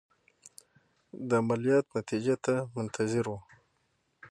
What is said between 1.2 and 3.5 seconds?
د عملیات نتیجې ته منتظر وو.